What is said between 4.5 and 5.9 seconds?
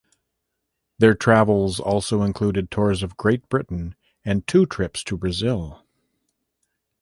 trips to Brazil.